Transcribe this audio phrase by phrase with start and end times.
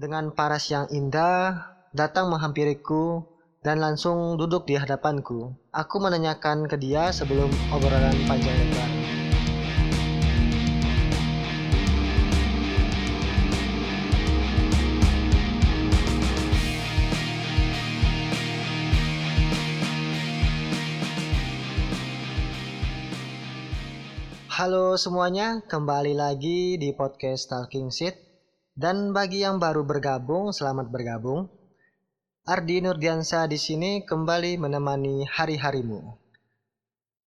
[0.00, 3.20] Dengan paras yang indah, datang menghampiriku
[3.60, 5.52] dan langsung duduk di hadapanku.
[5.76, 8.88] Aku menanyakan ke dia sebelum obrolan panjang lebar.
[24.48, 28.29] Halo semuanya, kembali lagi di podcast Talking Seed.
[28.80, 31.52] Dan bagi yang baru bergabung, selamat bergabung.
[32.48, 36.00] Ardi Nurdiansa di sini kembali menemani hari-harimu.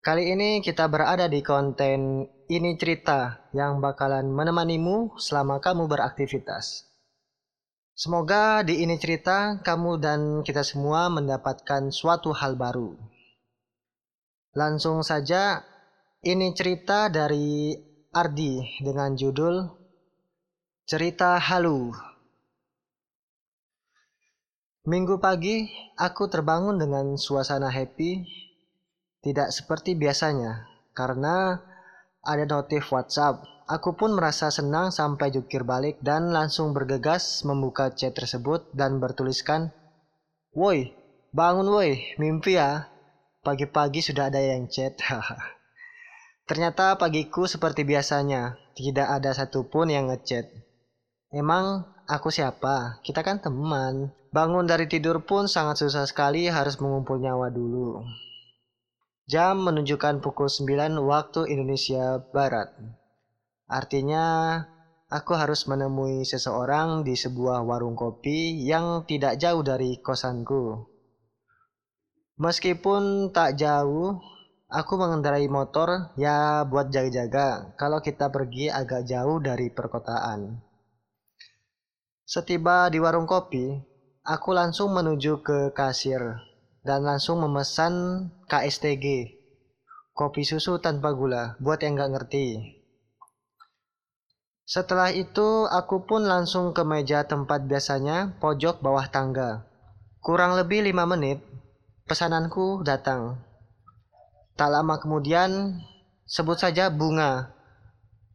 [0.02, 6.90] Kali ini kita berada di konten ini cerita yang bakalan menemanimu selama kamu beraktivitas.
[7.94, 12.98] Semoga di ini cerita kamu dan kita semua mendapatkan suatu hal baru.
[14.58, 15.62] Langsung saja
[16.26, 17.78] ini cerita dari
[18.10, 19.83] Ardi dengan judul
[20.84, 21.96] Cerita Halu.
[24.84, 28.28] Minggu pagi, aku terbangun dengan suasana happy,
[29.24, 31.64] tidak seperti biasanya, karena
[32.20, 33.48] ada notif WhatsApp.
[33.64, 39.72] Aku pun merasa senang sampai jukir balik dan langsung bergegas membuka chat tersebut dan bertuliskan,
[40.52, 40.92] Woi,
[41.32, 42.92] bangun woi, mimpi ya.
[43.40, 45.00] Pagi-pagi sudah ada yang chat.
[46.52, 50.63] Ternyata pagiku seperti biasanya, tidak ada satupun yang ngechat.
[51.34, 53.02] Emang aku siapa?
[53.02, 54.14] Kita kan teman.
[54.30, 58.06] Bangun dari tidur pun sangat susah sekali harus mengumpul nyawa dulu.
[59.26, 62.70] Jam menunjukkan pukul 9 waktu Indonesia Barat.
[63.66, 64.62] Artinya,
[65.10, 70.86] aku harus menemui seseorang di sebuah warung kopi yang tidak jauh dari kosanku.
[72.38, 74.22] Meskipun tak jauh,
[74.74, 80.73] Aku mengendarai motor ya buat jaga-jaga kalau kita pergi agak jauh dari perkotaan.
[82.24, 83.84] Setiba di warung kopi,
[84.24, 86.40] aku langsung menuju ke kasir
[86.80, 89.36] dan langsung memesan KSTG,
[90.16, 92.48] kopi susu tanpa gula, buat yang nggak ngerti.
[94.64, 99.68] Setelah itu, aku pun langsung ke meja tempat biasanya, pojok bawah tangga.
[100.24, 101.44] Kurang lebih lima menit,
[102.08, 103.44] pesananku datang.
[104.56, 105.76] Tak lama kemudian,
[106.24, 107.52] sebut saja Bunga.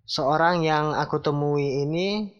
[0.05, 2.37] Seorang yang aku temui ini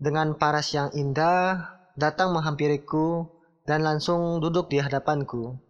[0.00, 3.28] dengan paras yang indah datang menghampiriku
[3.68, 5.60] dan langsung duduk di hadapanku.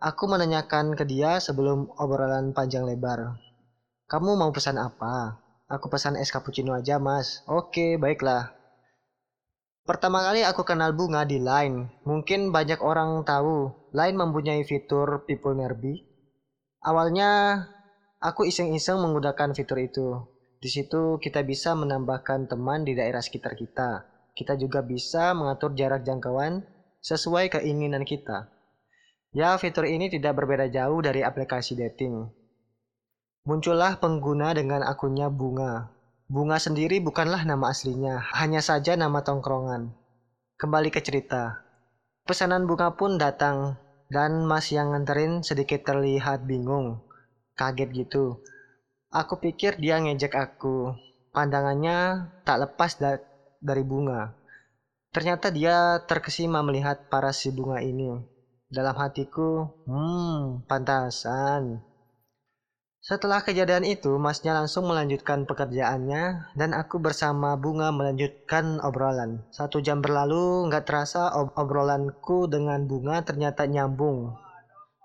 [0.00, 3.36] Aku menanyakan ke dia sebelum obrolan panjang lebar.
[4.08, 5.38] Kamu mau pesan apa?
[5.68, 7.44] Aku pesan es cappuccino aja, Mas.
[7.44, 8.52] Oke, baiklah.
[9.84, 11.92] Pertama kali aku kenal bunga di Line.
[12.08, 16.14] Mungkin banyak orang tahu, Line mempunyai fitur People Nearby
[16.84, 17.64] Awalnya
[18.20, 20.20] aku iseng-iseng menggunakan fitur itu.
[20.64, 24.08] Di situ kita bisa menambahkan teman di daerah sekitar kita.
[24.32, 26.64] Kita juga bisa mengatur jarak jangkauan
[27.04, 28.48] sesuai keinginan kita.
[29.36, 32.32] Ya, fitur ini tidak berbeda jauh dari aplikasi dating.
[33.44, 35.92] Muncullah pengguna dengan akunnya Bunga.
[36.32, 39.92] Bunga sendiri bukanlah nama aslinya, hanya saja nama tongkrongan.
[40.56, 41.60] Kembali ke cerita.
[42.24, 43.76] Pesanan bunga pun datang
[44.08, 47.04] dan mas yang nganterin sedikit terlihat bingung,
[47.52, 48.40] kaget gitu.
[49.14, 50.90] Aku pikir dia ngejek aku.
[51.30, 53.22] Pandangannya tak lepas da
[53.62, 54.34] dari bunga.
[55.14, 58.10] Ternyata dia terkesima melihat para si bunga ini.
[58.66, 61.78] Dalam hatiku, hmm, pantasan.
[62.98, 69.44] Setelah kejadian itu, masnya langsung melanjutkan pekerjaannya dan aku bersama Bunga melanjutkan obrolan.
[69.54, 74.34] Satu jam berlalu, nggak terasa ob obrolanku dengan Bunga ternyata nyambung.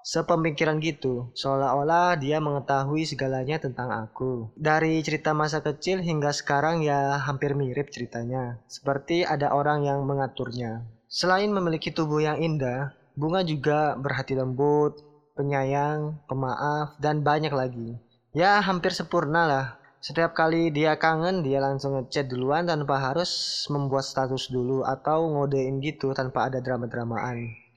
[0.09, 4.49] Sepemikiran gitu, seolah-olah dia mengetahui segalanya tentang aku.
[4.57, 8.57] Dari cerita masa kecil hingga sekarang ya hampir mirip ceritanya.
[8.65, 10.81] Seperti ada orang yang mengaturnya.
[11.05, 14.97] Selain memiliki tubuh yang indah, Bunga juga berhati lembut,
[15.37, 17.99] penyayang, pemaaf, dan banyak lagi.
[18.33, 19.65] Ya hampir sempurna lah.
[20.01, 23.29] Setiap kali dia kangen, dia langsung ngechat duluan tanpa harus
[23.69, 27.68] membuat status dulu atau ngodein gitu tanpa ada drama-dramaan.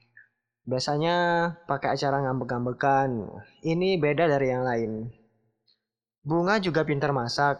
[0.63, 1.15] Biasanya
[1.67, 3.27] pakai acara ngambek-ngambekan.
[3.67, 5.11] Ini beda dari yang lain.
[6.23, 7.59] Bunga juga pintar masak.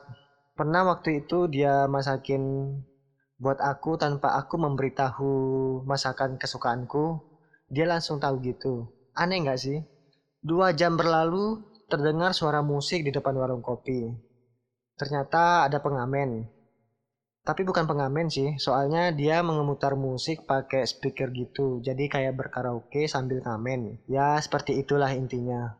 [0.55, 2.71] Pernah waktu itu dia masakin
[3.35, 5.31] buat aku tanpa aku memberitahu
[5.83, 7.19] masakan kesukaanku.
[7.67, 8.87] Dia langsung tahu gitu.
[9.19, 9.83] Aneh nggak sih?
[10.39, 11.59] Dua jam berlalu,
[11.91, 14.15] terdengar suara musik di depan warung kopi.
[14.95, 16.47] Ternyata ada pengamen.
[17.43, 21.83] Tapi bukan pengamen sih, soalnya dia mengemutar musik pakai speaker gitu.
[21.83, 23.99] Jadi kayak berkaraoke sambil ngamen.
[24.07, 25.75] Ya, seperti itulah intinya.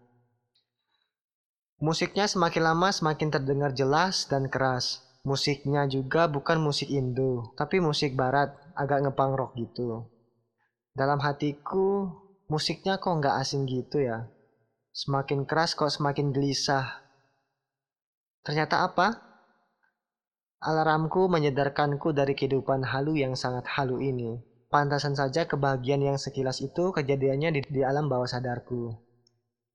[1.79, 4.99] Musiknya semakin lama semakin terdengar jelas dan keras.
[5.23, 10.03] Musiknya juga bukan musik Indo, tapi musik barat, agak ngepang rock gitu.
[10.91, 12.11] Dalam hatiku,
[12.51, 14.27] musiknya kok nggak asing gitu ya.
[14.91, 17.07] Semakin keras kok semakin gelisah.
[18.43, 19.32] Ternyata apa?
[20.63, 24.39] Alarmku menyadarkanku dari kehidupan halu yang sangat halu ini.
[24.71, 28.95] Pantasan saja kebahagiaan yang sekilas itu kejadiannya di, di alam bawah sadarku.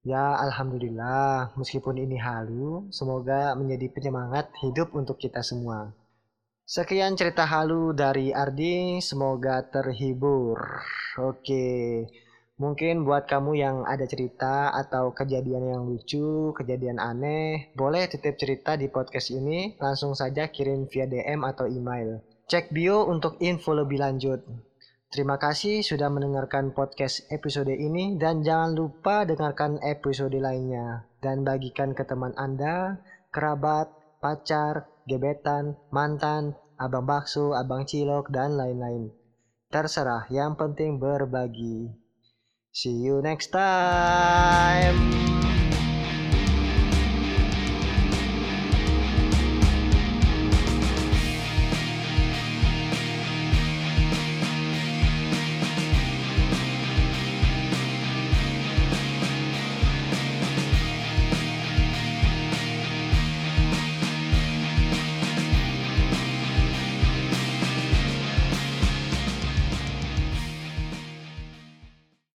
[0.01, 5.93] Ya, alhamdulillah, meskipun ini halu, semoga menjadi penyemangat hidup untuk kita semua.
[6.65, 10.81] Sekian cerita halu dari Ardi, semoga terhibur.
[11.21, 12.09] Oke,
[12.59, 18.75] mungkin buat kamu yang ada cerita atau kejadian yang lucu, kejadian aneh, boleh titip cerita
[18.75, 22.21] di podcast ini, langsung saja kirim via DM atau email.
[22.51, 24.43] Cek bio untuk info lebih lanjut.
[25.09, 31.97] Terima kasih sudah mendengarkan podcast episode ini dan jangan lupa dengarkan episode lainnya dan bagikan
[31.97, 33.01] ke teman Anda,
[33.33, 33.89] kerabat,
[34.21, 39.09] pacar, gebetan, mantan, abang bakso, abang cilok, dan lain-lain.
[39.69, 42.08] Terserah, yang penting berbagi.
[42.79, 45.38] See you next time.